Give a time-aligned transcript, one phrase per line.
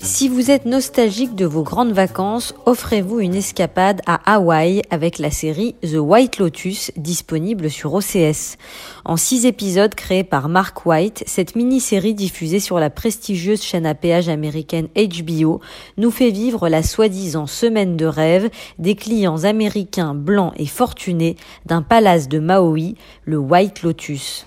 [0.00, 5.30] Si vous êtes nostalgique de vos grandes vacances, offrez-vous une escapade à Hawaï avec la
[5.30, 8.56] série The White Lotus disponible sur OCS.
[9.04, 13.94] En six épisodes créés par Mark White, cette mini-série diffusée sur la prestigieuse chaîne à
[13.94, 15.60] péage américaine HBO
[15.96, 21.36] nous fait vivre la soi-disant semaine de rêve des clients américains blancs et fortunés
[21.66, 24.44] d'un palace de Maui, le White Lotus.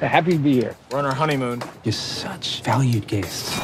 [0.00, 0.76] Happy to be here.
[0.92, 1.60] We're on our honeymoon.
[1.82, 3.58] You're such valued guests.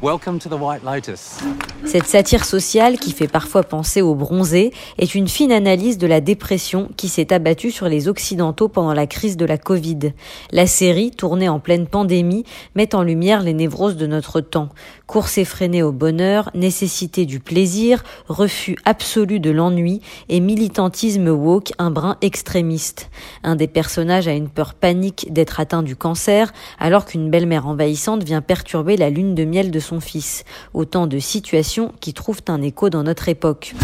[0.00, 1.40] Welcome to the White Lotus.
[1.84, 6.20] Cette satire sociale qui fait parfois penser au bronzé est une fine analyse de la
[6.20, 10.12] dépression qui s'est abattue sur les Occidentaux pendant la crise de la Covid.
[10.52, 12.44] La série, tournée en pleine pandémie,
[12.76, 14.68] met en lumière les névroses de notre temps.
[15.08, 21.90] Course effrénée au bonheur, nécessité du plaisir, refus absolu de l'ennui et militantisme woke un
[21.90, 23.10] brin extrémiste.
[23.42, 28.22] Un des personnages a une peur panique d'être atteint du cancer alors qu'une belle-mère envahissante
[28.22, 30.44] vient perturber la lune de miel de fils.
[30.74, 33.74] Autant de situations qui trouvent un écho dans notre époque.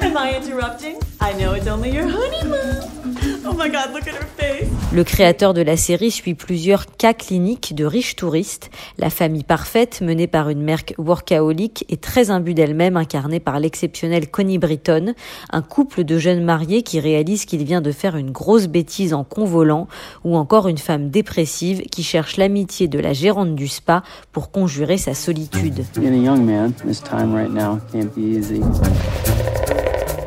[0.00, 0.96] Am I interrupting?
[1.20, 3.08] I know it's only your honeymoon.
[3.44, 4.68] Oh my god, look at her face.
[4.90, 8.70] Le créateur de la série suit plusieurs cas cliniques de riches touristes.
[8.96, 14.30] La famille parfaite, menée par une mère workaholic et très imbue d'elle-même, incarnée par l'exceptionnelle
[14.30, 15.12] Connie Britton.
[15.50, 19.24] Un couple de jeunes mariés qui réalise qu'il vient de faire une grosse bêtise en
[19.24, 19.88] convolant.
[20.24, 24.96] Ou encore une femme dépressive qui cherche l'amitié de la gérante du spa pour conjurer
[24.96, 25.84] sa solitude.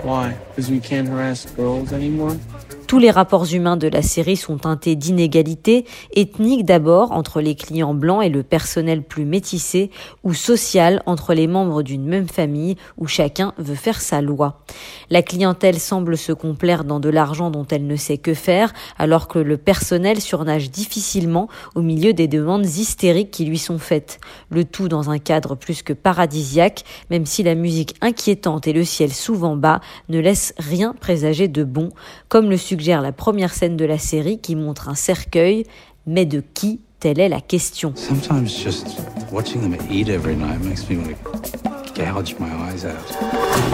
[0.04, 0.34] Why?
[0.50, 2.36] Because we can't harass girls anymore?
[2.92, 7.94] Tous les rapports humains de la série sont teintés d'inégalités, ethniques d'abord entre les clients
[7.94, 9.92] blancs et le personnel plus métissé,
[10.26, 14.60] ou sociales entre les membres d'une même famille où chacun veut faire sa loi.
[15.12, 19.28] La clientèle semble se complaire dans de l'argent dont elle ne sait que faire, alors
[19.28, 24.22] que le personnel surnage difficilement au milieu des demandes hystériques qui lui sont faites.
[24.50, 28.86] Le tout dans un cadre plus que paradisiaque, même si la musique inquiétante et le
[28.86, 31.90] ciel souvent bas ne laissent rien présager de bon,
[32.30, 35.66] comme le suggère la première scène de la série qui montre un cercueil,
[36.08, 36.80] mais de qui?
[37.02, 37.96] Telle est la question.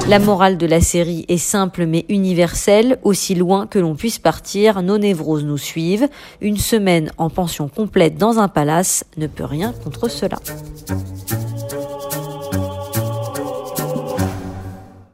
[0.08, 2.98] La morale de la série est simple mais universelle.
[3.04, 6.08] Aussi loin que l'on puisse partir, nos névroses nous suivent.
[6.42, 10.38] Une semaine en pension complète dans un palace ne peut rien contre cela.